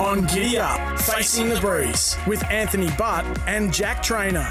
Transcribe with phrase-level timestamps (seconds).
[0.00, 4.46] On Giddy Up, Facing the Breeze with Anthony Butt and Jack Trainor.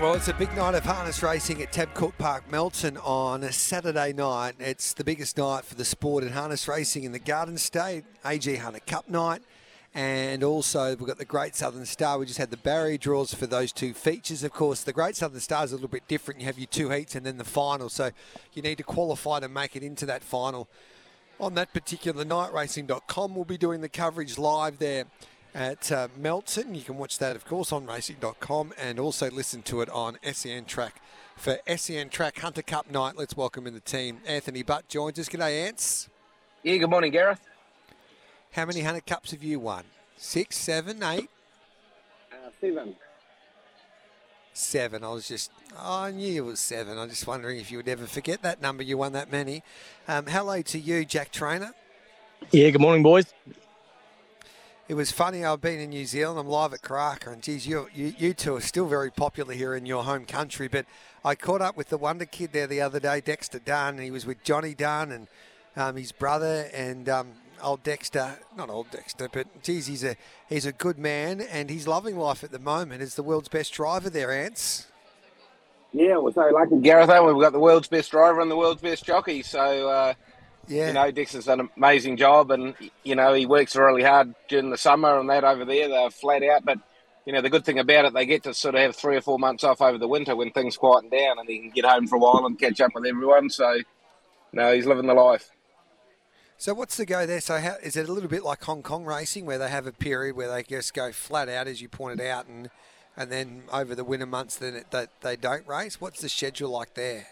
[0.00, 4.12] Well, it's a big night of harness racing at Tabcorp Park, Melton on a Saturday
[4.12, 4.56] night.
[4.58, 8.56] It's the biggest night for the sport in harness racing in the Garden State, AG
[8.56, 9.42] Hunter Cup night.
[9.94, 12.18] And also, we've got the Great Southern Star.
[12.18, 14.42] We just had the barrier draws for those two features.
[14.42, 16.40] Of course, the Great Southern Star is a little bit different.
[16.40, 17.88] You have your two heats and then the final.
[17.88, 18.10] So
[18.54, 20.68] you need to qualify to make it into that final.
[21.40, 25.04] On that particular night, racing.com will be doing the coverage live there
[25.54, 26.74] at uh, Melton.
[26.74, 30.64] You can watch that, of course, on racing.com and also listen to it on SEN
[30.64, 31.00] Track.
[31.36, 34.18] For SEN Track Hunter Cup night, let's welcome in the team.
[34.26, 35.28] Anthony Butt joins us.
[35.28, 36.08] G'day, Ants.
[36.64, 37.40] Yeah, good morning, Gareth.
[38.50, 39.84] How many Hunter Cups have you won?
[40.16, 41.30] Six, seven, eight?
[42.32, 42.96] Uh, seven.
[44.58, 45.04] Seven.
[45.04, 46.98] I was just, oh, I knew it was seven.
[46.98, 48.82] I'm just wondering if you would ever forget that number.
[48.82, 49.62] You won that many.
[50.08, 51.74] Um, hello to you, Jack Trainor.
[52.50, 53.32] Yeah, good morning, boys.
[54.88, 55.44] It was funny.
[55.44, 56.40] I've been in New Zealand.
[56.40, 59.76] I'm live at Karaka, and geez, you, you you two are still very popular here
[59.76, 60.66] in your home country.
[60.66, 60.86] But
[61.24, 64.10] I caught up with the Wonder Kid there the other day, Dexter Dunn, and he
[64.10, 65.28] was with Johnny Dunn and
[65.76, 67.28] um, his brother and um,
[67.62, 68.38] old Dexter.
[68.56, 70.16] Not old Dexter, but geez, he's a
[70.48, 73.02] he's a good man, and he's loving life at the moment.
[73.02, 74.86] Is the world's best driver there, Ants?
[75.92, 77.08] Yeah, we're so lucky, Gareth.
[77.08, 79.42] We've got the world's best driver and the world's best jockey.
[79.42, 80.14] So, uh,
[80.66, 80.88] Yeah.
[80.88, 82.74] you know, Dexter's done an amazing job, and
[83.04, 85.88] you know he works really hard during the summer and that over there.
[85.88, 86.78] They're flat out, but
[87.24, 89.20] you know the good thing about it, they get to sort of have three or
[89.22, 92.06] four months off over the winter when things quieten down, and he can get home
[92.06, 93.48] for a while and catch up with everyone.
[93.48, 93.78] So,
[94.52, 95.50] no, he's living the life.
[96.60, 97.40] So what's the go there?
[97.40, 99.92] So how, is it a little bit like Hong Kong racing, where they have a
[99.92, 102.68] period where they just go flat out, as you pointed out, and
[103.16, 106.00] and then over the winter months, then it, they, they don't race?
[106.00, 107.26] What's the schedule like there?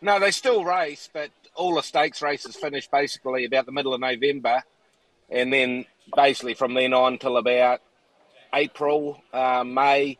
[0.00, 4.00] No, they still race, but all the stakes races finish basically about the middle of
[4.00, 4.62] November,
[5.30, 5.84] and then
[6.14, 7.80] basically from then on till about
[8.54, 10.18] April, uh, May,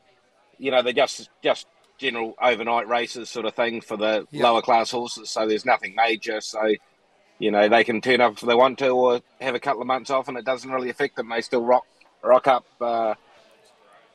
[0.59, 1.67] you know, they're just just
[1.99, 4.45] general overnight races sort of thing for the Yeah.
[4.45, 5.31] lower class horses.
[5.31, 6.41] So there's nothing major.
[6.41, 6.75] So
[7.39, 9.87] you know they can turn up if they want to, or have a couple of
[9.87, 11.29] months off, and it doesn't really affect them.
[11.29, 11.87] They still rock
[12.23, 12.67] rock up.
[12.81, 13.15] Uh,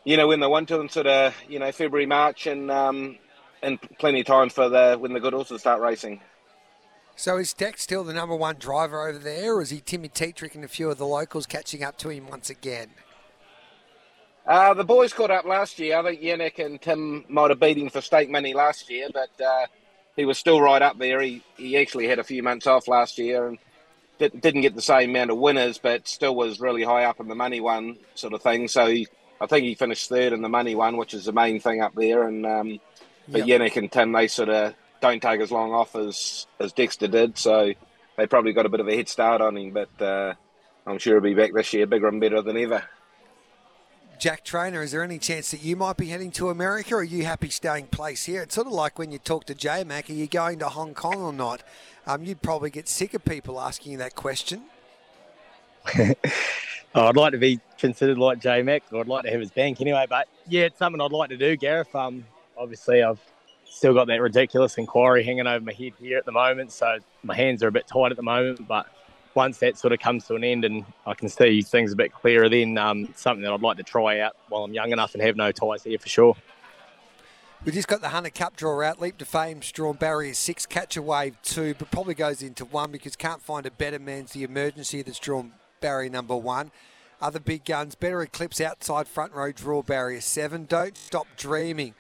[0.03, 3.17] you know when they want to, in sort of you know February, March, and um,
[3.61, 6.22] and plenty of time for the when the good horses start racing.
[7.16, 10.55] So is Dex still the number one driver over there, or is he Timmy Tetrick
[10.55, 12.90] and a few of the locals catching up to him once again?
[14.45, 15.97] Uh, the boys caught up last year.
[15.97, 19.29] I think Yannick and Tim might have beat him for stake money last year, but
[19.41, 19.67] uh,
[20.16, 21.22] he was still right up there.
[21.22, 23.57] He, he actually had a few months off last year and
[24.19, 27.28] did, didn't get the same amount of winners, but still was really high up in
[27.28, 28.68] the money one sort of thing.
[28.68, 29.07] So he,
[29.41, 31.96] I think he finished third in the money one, which is the main thing up
[31.96, 32.28] there.
[32.28, 32.79] And um,
[33.28, 33.62] but Yep.
[33.62, 37.38] Yannick and Tim, they sort of don't take as long off as as Dexter did,
[37.38, 37.73] so
[38.18, 39.72] they probably got a bit of a head start on him.
[39.72, 40.34] But uh,
[40.85, 42.84] I'm sure he'll be back this year, bigger and better than ever.
[44.23, 47.03] Jack Trainor, is there any chance that you might be heading to America, or are
[47.03, 48.44] you happy staying place here?
[48.44, 50.94] It's sort of like when you talk to J Mac, are you going to Hong
[50.94, 51.61] Kong or not?
[52.07, 54.61] Um, you'd probably get sick of people asking you that question.
[55.93, 56.14] Oh,
[56.96, 59.81] I'd like to be considered like J Mac, or I'd like to have his bank
[59.81, 60.05] anyway.
[60.08, 61.93] But yeah, it's something I'd like to do, Gareth.
[61.93, 62.23] Um,
[62.58, 63.20] obviously, I've
[63.66, 67.35] still got that ridiculous inquiry hanging over my head here at the moment, so my
[67.35, 68.70] hands are a bit tight at the moment.
[68.70, 68.85] But
[69.35, 72.14] once that sort of comes to an end and I can see things a bit
[72.14, 75.24] clearer, then um, something that I'd like to try out while I'm young enough and
[75.24, 76.35] have no ties here for sure.
[77.66, 79.02] We just got the Hunter Cup draw out.
[79.02, 82.91] Leap to Fame's drawn barrier six, catch a wave two, but probably goes into one
[82.91, 86.72] because can't find a better man's the emergency that's drawn barrier number one.
[87.22, 90.66] Other big guns, better eclipse outside front row draw barrier seven.
[90.66, 91.94] Don't stop dreaming.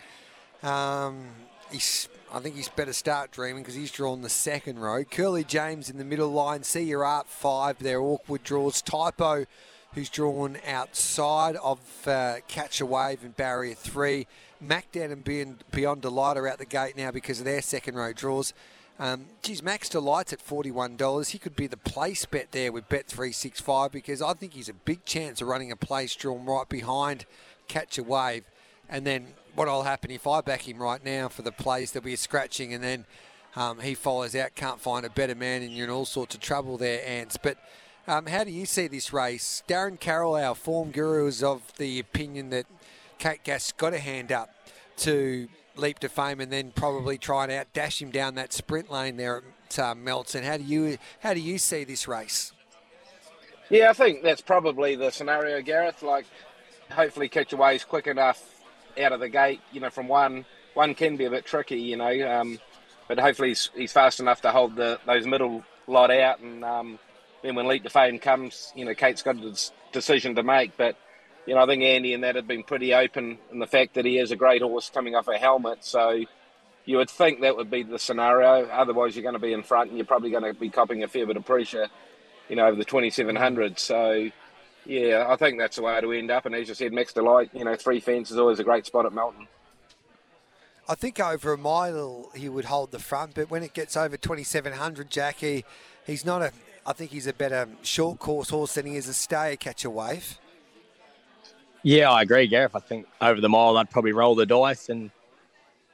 [0.61, 1.27] Um,
[1.71, 5.03] he's, I think he's better start dreaming because he's drawn the second row.
[5.03, 6.63] Curly James in the middle line.
[6.63, 8.01] See your art five there.
[8.01, 8.81] Awkward draws.
[8.81, 9.45] Typo,
[9.93, 14.25] who's drawn outside of uh, Catch a Wave and Barrier three.
[14.65, 18.13] Macdan and Beyond, Beyond Delight are out the gate now because of their second row
[18.13, 18.51] draws.
[18.97, 21.29] Um, geez, Max Delight's at $41.
[21.29, 25.05] He could be the place bet there with Bet365 because I think he's a big
[25.05, 27.25] chance of running a place drawn right behind
[27.67, 28.45] Catch a Wave.
[28.89, 32.13] And then what'll happen if I back him right now for the plays, there'll be
[32.13, 33.05] a scratching and then
[33.55, 36.41] um, he follows out, can't find a better man, and you're in all sorts of
[36.41, 37.37] trouble there, Ants.
[37.37, 37.57] But
[38.07, 39.63] um, how do you see this race?
[39.67, 42.65] Darren Carroll, our form guru, is of the opinion that
[43.19, 44.49] Kate Gath got a hand up
[44.97, 49.17] to leap to fame and then probably try and outdash him down that sprint lane
[49.17, 50.43] there at uh, Melton.
[50.43, 52.51] How do you how do you see this race?
[53.69, 56.03] Yeah, I think that's probably the scenario, Gareth.
[56.03, 56.25] Like,
[56.91, 58.62] hopefully, Catch a Wave is quick enough
[58.99, 59.61] out of the gate.
[59.71, 61.79] You know, from one one can be a bit tricky.
[61.79, 62.59] You know, um,
[63.07, 66.39] but hopefully he's, he's fast enough to hold the those middle lot out.
[66.39, 66.99] And um,
[67.41, 69.55] then when Leap to Fame comes, you know, Kate's got a
[69.91, 70.77] decision to make.
[70.77, 70.97] But
[71.45, 74.05] you know, I think Andy and that have been pretty open in the fact that
[74.05, 75.83] he is a great horse coming off a helmet.
[75.83, 76.23] So
[76.85, 78.65] you would think that would be the scenario.
[78.67, 81.07] Otherwise, you're going to be in front and you're probably going to be copping a
[81.07, 81.87] fair bit of pressure,
[82.49, 83.79] you know, over the 2700.
[83.79, 84.29] So
[84.85, 86.45] yeah, I think that's the way to end up.
[86.45, 89.05] And as you said, Max Delight, you know, three fence is always a great spot
[89.05, 89.47] at Melton.
[90.87, 94.17] I think over a mile he would hold the front, but when it gets over
[94.17, 95.65] 2700, Jackie,
[96.05, 96.51] he's not a.
[96.85, 99.89] I think he's a better short course horse than he is a stay catch a
[99.89, 100.37] wave.
[101.81, 102.75] Yeah, I agree, Gareth.
[102.75, 105.11] I think over the mile I'd probably roll the dice and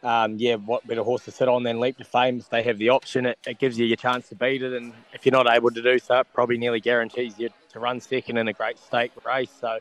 [0.01, 2.77] um, yeah, what better horse to sit on than Leap to Fame if they have
[2.77, 3.25] the option.
[3.25, 5.81] It, it, gives you your chance to beat it, and if you're not able to
[5.81, 9.51] do so, it probably nearly guarantees you to run second in a great stake race.
[9.59, 9.79] So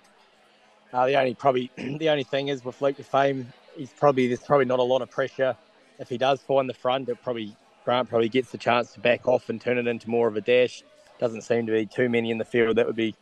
[0.93, 4.41] uh, the only probably the only thing is with Leap to Fame, he's probably there's
[4.41, 5.57] probably not a lot of pressure.
[5.99, 9.27] If he does find the front, it probably Grant probably gets the chance to back
[9.27, 10.83] off and turn it into more of a dash.
[11.19, 13.15] Doesn't seem to be too many in the field that would be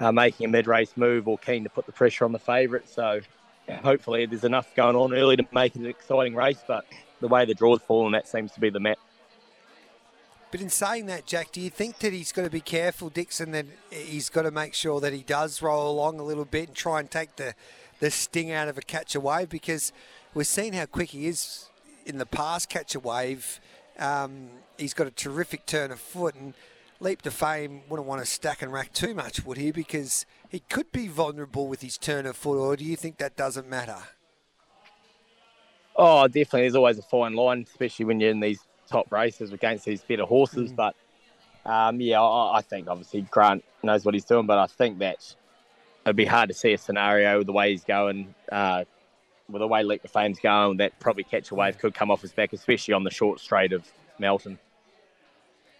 [0.00, 2.86] uh, making a mid-race move or keen to put the pressure on the favourite.
[2.88, 3.20] So
[3.82, 6.62] hopefully there's enough going on early to make it an exciting race.
[6.66, 6.84] But
[7.20, 8.98] the way the draw's fallen, that seems to be the map.
[10.54, 13.50] But in saying that, Jack, do you think that he's got to be careful, Dixon,
[13.50, 16.76] that he's got to make sure that he does roll along a little bit and
[16.76, 17.54] try and take the,
[17.98, 19.48] the sting out of a catch a wave?
[19.48, 19.92] Because
[20.32, 21.66] we've seen how quick he is
[22.06, 23.58] in the past catch a wave.
[23.98, 24.48] Um,
[24.78, 26.54] he's got a terrific turn of foot and
[27.00, 29.72] leap to fame wouldn't want to stack and rack too much, would he?
[29.72, 33.34] Because he could be vulnerable with his turn of foot, or do you think that
[33.34, 33.98] doesn't matter?
[35.96, 36.60] Oh, definitely.
[36.60, 40.24] There's always a fine line, especially when you're in these top races against these better
[40.24, 40.72] horses.
[40.72, 40.76] Mm.
[40.76, 40.94] But
[41.66, 45.34] um, yeah, I, I, think obviously Grant knows what he's doing, but I think that
[46.04, 48.84] it'd be hard to see a scenario with the way he's going, uh,
[49.48, 52.22] with the way Leap to Fame's going, that probably catch a wave could come off
[52.22, 54.58] his back, especially on the short straight of Melton.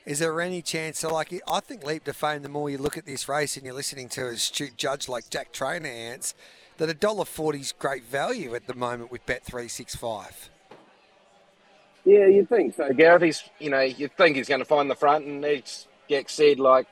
[0.07, 0.99] Is there any chance?
[0.99, 2.43] So, like, I think Leap to Fame.
[2.43, 5.31] The more you look at this race and you're listening to a astute judge like
[5.31, 6.35] Jack Trainor, ants
[6.77, 10.51] that a dollar forty is great value at the moment with Bet three six five.
[12.05, 13.23] Yeah, you'd think so, Gareth.
[13.23, 16.61] He's, you know, you'd think he's going to find the front, and as Jack said,
[16.61, 16.87] like,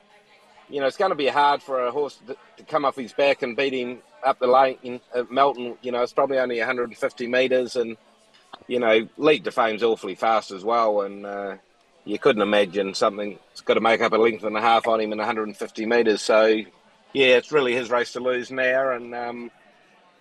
[0.71, 3.13] you know, it's going to be hard for a horse to, to come off his
[3.13, 5.77] back and beat him up the lane uh, Melton.
[5.83, 7.97] You know, it's probably only 150 metres, and
[8.69, 11.57] you know, Leap to Fame's awfully fast as well, and uh,
[12.07, 13.39] you couldn't imagine something.
[13.51, 16.23] It's got to make up a length and a half on him in 150 metres.
[16.23, 16.47] So,
[17.13, 19.51] yeah, it's really his race to lose now, and um,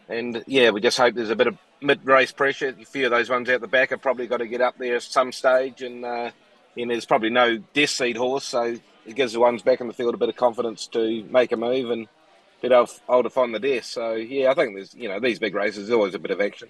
[0.10, 2.75] and yeah, we just hope there's a bit of mid-race pressure.
[2.79, 4.95] A few of those ones out the back have probably got to get up there
[4.95, 6.31] at some stage, and uh,
[6.77, 9.93] and there's probably no death seat horse, so it gives the ones back in the
[9.93, 13.29] field a bit of confidence to make a move and a bit of hold to
[13.29, 13.85] find the death.
[13.85, 16.39] So yeah, I think there's you know these big races there's always a bit of
[16.39, 16.69] action.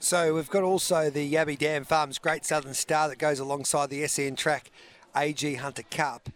[0.00, 4.04] So we've got also the Yabby Dam Farms Great Southern Star that goes alongside the
[4.08, 4.70] SEN Track
[5.14, 6.28] AG Hunter Cup.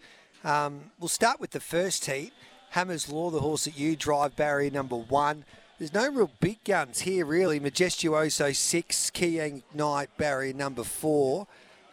[0.45, 2.33] Um, we'll start with the first heat.
[2.71, 5.45] Hammer's Law, the horse that you drive, barrier number one.
[5.79, 7.61] There's no real big guns here, really.
[7.61, 11.47] Majestuoso six, Kiang Knight barrier number four.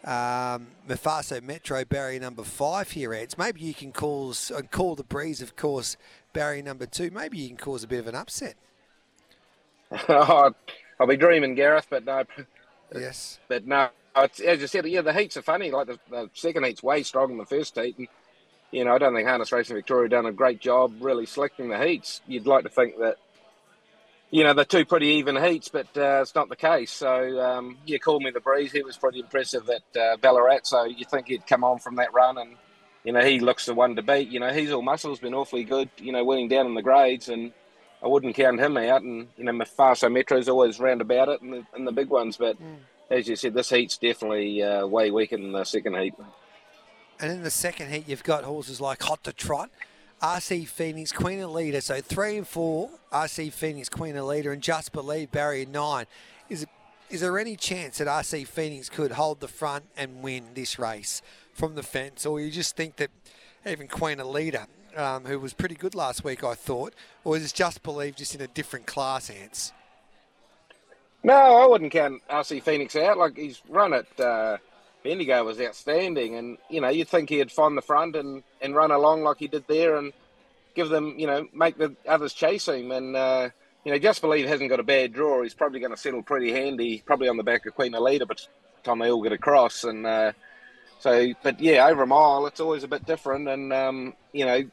[0.05, 3.37] Um, Mafaso Metro, barrier number five here, Eds.
[3.37, 5.97] Maybe you can cause, and call the breeze, of course,
[6.33, 7.11] barrier number two.
[7.11, 8.55] Maybe you can cause a bit of an upset.
[10.09, 10.55] I'll
[11.07, 12.23] be dreaming, Gareth, but no.
[12.93, 13.39] Yes.
[13.47, 15.71] But no, as you said, yeah, the heats are funny.
[15.71, 17.97] Like the, the second heat's way stronger than the first heat.
[17.97, 18.07] And,
[18.71, 21.77] you know, I don't think Harness Racing Victoria done a great job really selecting the
[21.77, 22.21] heats.
[22.27, 23.17] You'd like to think that,
[24.33, 26.91] you know, they're two pretty even heats, but uh, it's not the case.
[26.91, 28.71] So, um, yeah, call me the breeze.
[28.71, 30.61] He was pretty impressive at uh, Ballarat.
[30.63, 32.55] So you think he'd come on from that run and,
[33.03, 34.29] you know, he looks the one to beat.
[34.29, 37.29] You know, he's all muscles, been awfully good, you know, winning down in the grades
[37.29, 37.53] and
[38.01, 39.03] I wouldn't count him out.
[39.03, 42.35] And you know, Mafaso Metro's always round about it in the, in the big ones,
[42.35, 42.77] but mm.
[43.11, 46.15] as you said, this heat's definitely uh, way weaker than the second heat.
[47.19, 49.69] And in the second heat, you've got horses like Hot to Trot,
[50.23, 51.83] Arcee Phoenix, Queen Elida.
[51.83, 56.05] So three and four, Arcee Phoenix, Queen Elida, and Just Believe Barrier nine.
[56.49, 56.65] Is
[57.09, 61.21] is there any chance that Arcee Phoenix could hold the front and win this race
[61.53, 63.11] from the fence, or you just think that
[63.67, 64.65] even Queen Elida,
[64.95, 66.93] um, who was pretty good last week, I thought,
[67.25, 69.73] or is Just Believe just in a different class, Ants?
[71.21, 73.17] No, I wouldn't count RC Phoenix out.
[73.17, 74.57] Like he's run at uh,
[75.03, 78.91] Bendigo was outstanding, and you know you'd think he'd find the front and, and run
[78.91, 80.13] along like he did there, and
[80.75, 83.49] give them you know make the others chase him, and uh,
[83.83, 85.43] you know just believe hasn't got a bad draw.
[85.43, 88.47] He's probably going to settle pretty handy, probably on the back of Queen Elida, but
[88.83, 90.31] time they all get across, and uh,
[90.99, 94.63] so but yeah, over a mile it's always a bit different, and um, you know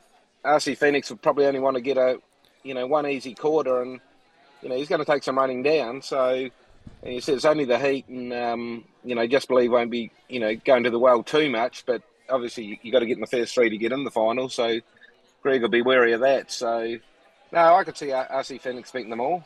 [0.44, 2.20] Arcee Phoenix would probably only want to get a
[2.62, 4.00] you know one easy quarter, and
[4.62, 6.50] you know he's going to take some running down, so.
[7.02, 10.40] He says it's only the heat, and um, you know, just believe won't be you
[10.40, 11.84] know going to the well too much.
[11.86, 14.10] But obviously, you, you got to get in the first three to get in the
[14.10, 14.48] final.
[14.48, 14.80] So
[15.42, 16.52] Greg will be wary of that.
[16.52, 16.98] So
[17.52, 19.44] no, I could see Arcee Phoenix beating them all.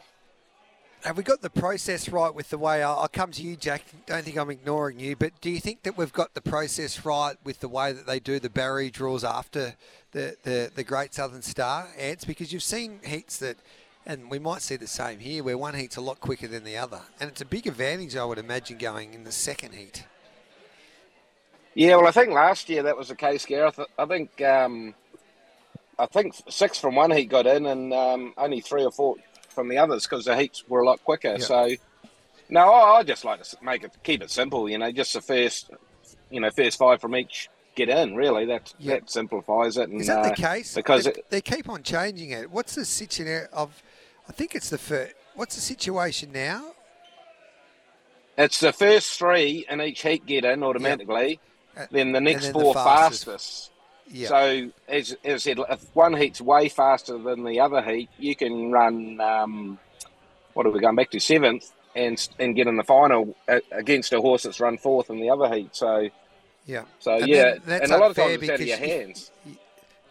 [1.04, 3.82] Have we got the process right with the way I'll come to you, Jack?
[4.06, 7.37] Don't think I'm ignoring you, but do you think that we've got the process right
[7.44, 9.75] with the way that they do the barrier draws after
[10.12, 12.25] the, the, the Great Southern Star ants?
[12.25, 13.58] Because you've seen heats that
[14.06, 16.76] and we might see the same here, where one heat's a lot quicker than the
[16.76, 17.00] other.
[17.20, 20.04] And it's a big advantage, I would imagine, going in the second heat.
[21.75, 23.80] Yeah, well, I think last year that was the case, Gareth.
[23.99, 24.94] I think um,
[25.99, 29.16] I think six from one heat got in, and um, only three or four
[29.49, 31.38] from the others because the heats were a lot quicker.
[31.38, 31.70] So,
[32.49, 34.68] no, I, I just like to make it keep it simple.
[34.68, 35.70] You know, just the first,
[36.30, 38.14] you know, first five from each get in.
[38.14, 39.88] Really, that that simplifies it.
[39.88, 40.75] And, Is that uh, the case?
[40.75, 42.50] Because they, it, they, keep on changing it.
[42.50, 43.82] What's the situation of?
[44.28, 45.14] I think it's the first.
[45.35, 46.73] What's the situation now?
[48.37, 51.40] It's the first three in each heat get in automatically.
[51.76, 51.90] Yep.
[51.90, 53.25] Then the next then four the fastest.
[53.26, 53.71] fastest.
[54.11, 54.28] Yep.
[54.28, 58.37] So as, as I said, if one heat's way faster than the other heat, you
[58.37, 59.21] can run.
[59.21, 59.78] Um,
[60.52, 63.37] what are we going back to seventh and and get in the final
[63.73, 65.75] against a horse that's run fourth in the other heat.
[65.75, 66.09] So
[66.66, 66.85] yeah.
[66.99, 69.31] So and yeah, and a lot of times it's out of your hands.
[69.45, 69.57] You,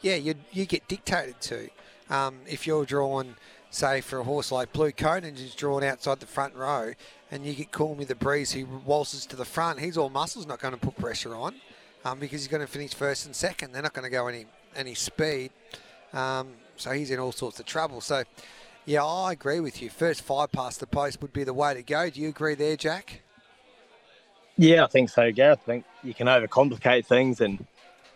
[0.01, 1.69] yeah, you you get dictated to.
[2.09, 3.35] Um, if you're drawn
[3.73, 6.93] say for a horse like Blue Conan is drawn outside the front row,
[7.31, 10.45] and you get Call Me the Breeze who waltzes to the front, he's all muscles,
[10.45, 11.55] not going to put pressure on,
[12.05, 13.71] um, because he's going to finish first and second.
[13.71, 15.51] They're not going to go any any speed,
[16.13, 18.01] um, so he's in all sorts of trouble.
[18.01, 18.23] So,
[18.85, 19.89] yeah, I agree with you.
[19.89, 22.09] First five past the post would be the way to go.
[22.09, 23.21] Do you agree there, Jack?
[24.57, 25.59] Yeah, I think so, Gareth.
[25.63, 27.65] I think you can overcomplicate things, and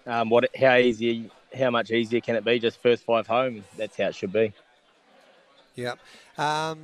[0.06, 2.60] um, what how easy, how much easier can it be?
[2.60, 3.64] Just first five home.
[3.76, 4.54] That's how it should be.
[5.78, 5.94] Yeah.
[6.40, 6.80] Um,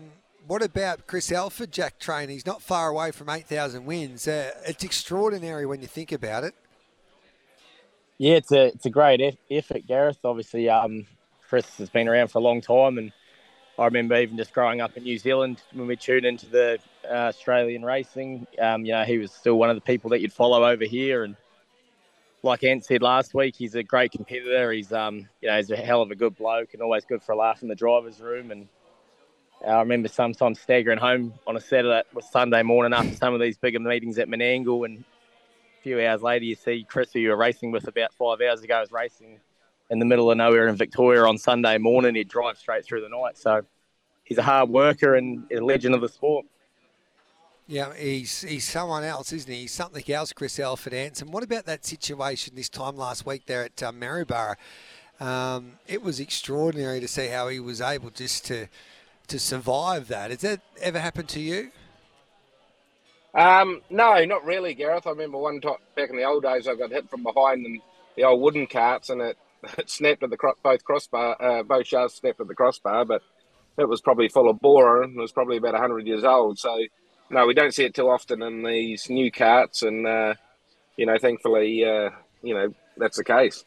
[0.46, 2.30] what about Chris Alford, Jack Train?
[2.30, 4.28] He's not far away from 8,000 wins.
[4.28, 6.54] Uh, it's extraordinary when you think about it.
[8.20, 10.20] Yeah, it's a it's a great effort, Gareth.
[10.24, 11.08] Obviously, um,
[11.50, 13.12] Chris has been around for a long time, and
[13.80, 16.78] I remember even just growing up in New Zealand when we tuned into the
[17.10, 18.46] uh, Australian racing.
[18.62, 21.24] Um, you know, he was still one of the people that you'd follow over here,
[21.24, 21.36] and
[22.44, 24.72] like Ant said last week, he's a great competitor.
[24.72, 27.32] He's um, you know, he's a hell of a good bloke and always good for
[27.32, 28.52] a laugh in the driver's room.
[28.52, 28.68] And
[29.68, 33.58] I remember sometimes staggering home on a Saturday or Sunday morning after some of these
[33.58, 37.38] bigger meetings at Menangle, and a few hours later you see Chris, who you were
[37.38, 39.40] racing with about five hours ago, was racing
[39.90, 42.16] in the middle of nowhere in Victoria on Sunday morning.
[42.16, 43.38] He'd drive straight through the night.
[43.38, 43.64] So
[44.24, 46.46] he's a hard worker and a legend of the sport.
[47.66, 49.62] Yeah, he's he's someone else, isn't he?
[49.62, 51.32] He's something else, Chris Alford Anson.
[51.32, 54.58] What about that situation this time last week there at um, Maryborough?
[55.22, 58.68] Um, it was extraordinary to see how he was able just to
[59.28, 60.32] to survive that.
[60.32, 61.72] Has that ever happened to you?
[63.34, 65.08] Um, no, not really, Gareth.
[65.08, 67.82] I remember one time back in the old days, I got hit from behind and
[68.16, 69.38] the old wooden carts, and it,
[69.78, 73.22] it snapped at the both crossbar, uh, both shafts snapped at the crossbar, but
[73.78, 76.60] it was probably full of borer and it was probably about hundred years old.
[76.60, 76.78] So,
[77.32, 80.36] no, we don't see it too often in these new carts, and uh,
[80.96, 82.12] you know, thankfully, uh,
[82.44, 83.66] you know, that's the case.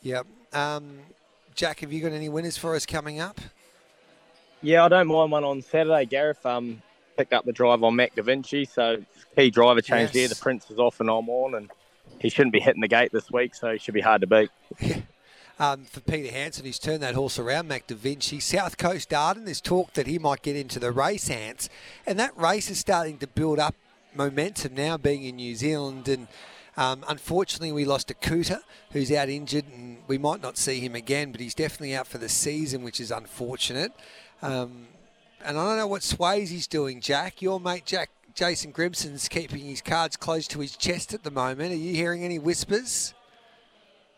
[0.00, 0.26] Yep.
[0.54, 1.00] Um,
[1.54, 3.40] Jack, have you got any winners for us coming up?
[4.62, 6.06] Yeah, I don't mind one on Saturday.
[6.06, 6.82] Gareth um,
[7.16, 9.04] picked up the drive on Mac Da Vinci, so
[9.36, 10.12] key driver change yes.
[10.12, 10.28] there.
[10.28, 11.70] The Prince is off and I'm on, and
[12.18, 14.50] he shouldn't be hitting the gate this week, so he should be hard to beat.
[15.58, 18.40] um, for Peter Hanson, he's turned that horse around, Mac Da Vinci.
[18.40, 21.68] South Coast Arden, there's talk that he might get into the race, Hans,
[22.06, 23.74] and that race is starting to build up
[24.14, 26.28] momentum now, being in New Zealand and
[26.78, 28.60] Um, unfortunately, we lost a Cooter
[28.90, 32.18] who's out injured, and we might not see him again, but he's definitely out for
[32.18, 33.92] the season, which is unfortunate.
[34.42, 34.86] Um,
[35.44, 37.40] and I don't know what Swayzee's doing, Jack.
[37.42, 41.72] Your mate Jack Jason Grimson's keeping his cards close to his chest at the moment.
[41.72, 43.14] Are you hearing any whispers?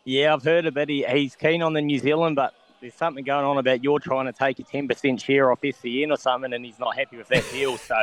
[0.04, 3.44] Yeah, I've heard about he, he's keen on the New Zealand, but there's something going
[3.44, 6.78] on about you're trying to take a 10% share off SEN or something, and he's
[6.78, 7.76] not happy with that deal.
[7.76, 7.94] So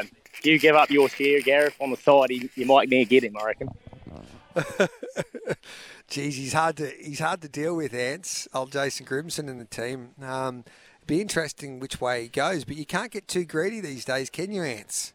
[0.43, 3.35] you give up your share, Gareth, on the side, he, you might near get him,
[3.37, 3.69] I reckon.
[6.07, 8.47] Geez, he's hard to he's hard to deal with, Ants.
[8.53, 10.11] Old Jason Grimson and the team.
[10.21, 10.63] Um,
[11.07, 14.51] be interesting which way he goes, but you can't get too greedy these days, can
[14.51, 15.13] you, Ants?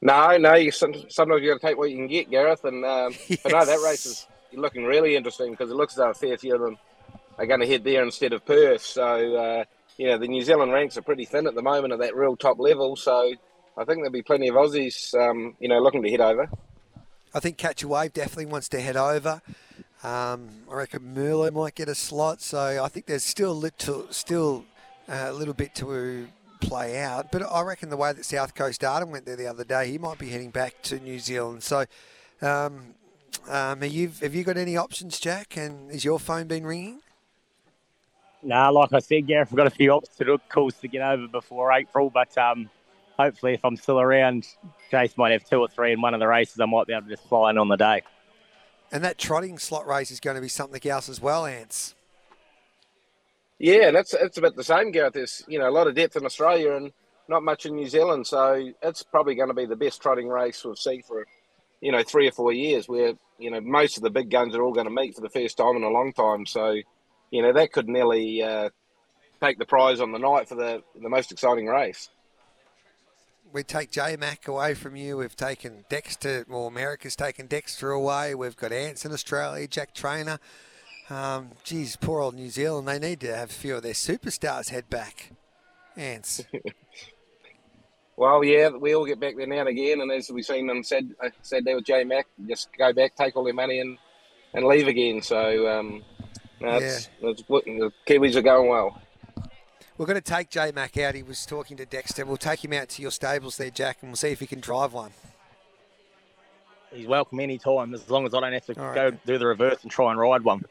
[0.00, 0.54] No, no.
[0.54, 2.64] You sometimes you got to take what you can get, Gareth.
[2.64, 3.40] And um, yes.
[3.42, 6.78] but no, that race is looking really interesting because it looks as though of them
[7.36, 8.82] are going to head there instead of Perth.
[8.82, 9.64] So uh,
[9.96, 12.36] you know the New Zealand ranks are pretty thin at the moment at that real
[12.36, 12.96] top level.
[12.96, 13.32] So
[13.76, 16.48] I think there'll be plenty of Aussies, um, you know, looking to head over.
[17.34, 19.42] I think Catch a Wave definitely wants to head over.
[20.04, 24.06] Um, I reckon Merlot might get a slot, so I think there's still a little,
[24.10, 24.64] still
[25.08, 26.28] uh, a little bit to
[26.60, 27.32] play out.
[27.32, 29.98] But I reckon the way that South Coast Arden went there the other day, he
[29.98, 31.62] might be heading back to New Zealand.
[31.62, 31.84] So,
[32.42, 32.94] um,
[33.48, 35.56] um, have, you, have you got any options, Jack?
[35.56, 37.00] And is your phone been ringing?
[38.42, 42.08] Nah, like I said, Gareth, I've got a few obstacles to get over before April,
[42.08, 42.70] but um,
[43.18, 44.46] hopefully, if I'm still around,
[44.92, 46.60] Chase might have two or three in one of the races.
[46.60, 48.02] I might be able to just fly in on the day.
[48.90, 51.94] And that trotting slot race is going to be something else as well, Ants.
[53.58, 55.14] Yeah, that's it's about the same, Gareth.
[55.14, 56.92] There's you know a lot of depth in Australia and
[57.28, 60.64] not much in New Zealand, so it's probably going to be the best trotting race
[60.64, 61.26] we've seen for
[61.80, 62.88] you know three or four years.
[62.88, 65.28] Where you know most of the big guns are all going to meet for the
[65.28, 66.46] first time in a long time.
[66.46, 66.76] So
[67.30, 68.70] you know that could nearly uh,
[69.42, 72.08] take the prize on the night for the the most exciting race.
[73.52, 75.16] We take J Mac away from you.
[75.16, 76.44] We've taken Dexter.
[76.48, 78.34] Well, America's taken Dexter away.
[78.34, 79.66] We've got Ants in Australia.
[79.66, 80.38] Jack Trainor.
[81.08, 82.86] Um, geez, poor old New Zealand.
[82.86, 85.32] They need to have a few of their superstars head back.
[85.96, 86.44] Ants.
[88.16, 90.82] well, yeah, we all get back there now and again, and as we've seen them
[90.82, 93.96] said uh, said there with J Mac, just go back, take all their money, and
[94.52, 95.22] and leave again.
[95.22, 96.02] So um,
[96.60, 97.28] that's, yeah.
[97.28, 99.00] that's the Kiwis are going well.
[99.98, 101.16] We're going to take J Mac out.
[101.16, 102.24] He was talking to Dexter.
[102.24, 104.60] We'll take him out to your stables there, Jack, and we'll see if he can
[104.60, 105.10] drive one.
[106.92, 108.94] He's welcome any time as long as I don't have to right.
[108.94, 110.64] go do the reverse and try and ride one.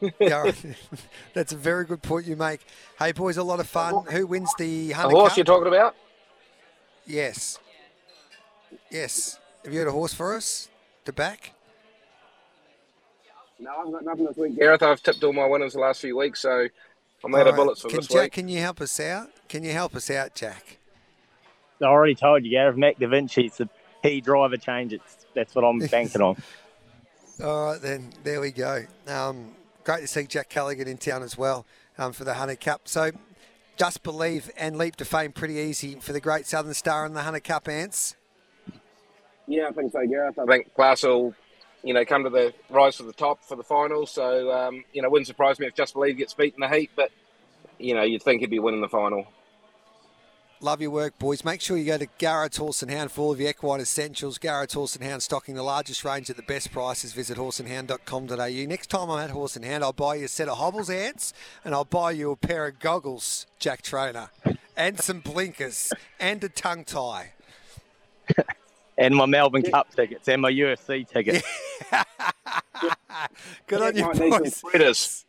[0.20, 0.52] yeah,
[1.34, 2.60] that's a very good point you make.
[2.98, 4.04] Hey, boys, a lot of fun.
[4.10, 5.36] Who wins the Hunter horse Cup?
[5.38, 5.96] you're talking about?
[7.06, 7.58] Yes.
[8.90, 9.40] Yes.
[9.64, 10.68] Have you got a horse for us
[11.06, 11.54] to back?
[13.58, 14.82] No, I've got nothing this week, Gareth.
[14.82, 16.68] I've tipped all my winners the last few weeks, so
[17.24, 18.32] I'm out of bullets for can this Jack, week.
[18.32, 19.28] Can you help us out?
[19.48, 20.78] Can you help us out, Jack?
[21.80, 22.76] I already told you, Gareth.
[22.76, 23.68] Mac Da Vinci's the
[24.02, 24.92] P driver change.
[24.92, 26.36] It's, that's what I'm banking on.
[27.42, 28.12] All right, then.
[28.22, 28.84] There we go.
[29.06, 29.54] Um,
[29.84, 31.66] great to see Jack Callaghan in town as well
[31.98, 32.82] um, for the Hunter Cup.
[32.84, 33.10] So,
[33.76, 37.22] just believe and leap to fame pretty easy for the great Southern Star and the
[37.22, 38.16] Hunter Cup ants.
[39.46, 40.38] Yeah, I think so, Gareth.
[40.38, 41.34] I think Class will,
[41.82, 44.06] you know, come to the rise to the top for the final.
[44.06, 46.90] So, um, you know, wouldn't surprise me if Just Believe gets beat in the heat,
[46.94, 47.10] but,
[47.78, 49.26] you know, you'd think he'd be winning the final.
[50.60, 51.44] Love your work, boys.
[51.44, 54.38] Make sure you go to Garrett's Horse and Hound for all of your equine essentials.
[54.38, 57.12] Garrett's Horse and Hound stocking the largest range at the best prices.
[57.12, 58.66] Visit horseandhound.com.au.
[58.68, 61.32] Next time I'm at Horse and Hound, I'll buy you a set of hobbles ants
[61.64, 64.30] and I'll buy you a pair of goggles, Jack Trainor,
[64.76, 67.32] and some blinkers and a tongue tie.
[68.98, 71.46] and my Melbourne Cup tickets and my UFC tickets.
[73.66, 74.62] Good on you, boys.
[74.74, 75.24] yes.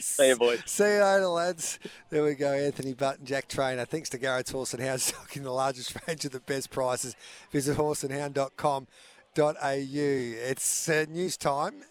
[0.00, 0.62] See you, boys.
[0.66, 1.78] See you later, lads.
[2.10, 2.52] There we go.
[2.52, 3.84] Anthony Button, Jack Trainor.
[3.84, 7.16] Thanks to Garrett's Horse and Hound, stocking the largest range of the best prices.
[7.50, 8.86] Visit horseandhound.com.au.
[9.80, 11.82] It's uh, news time.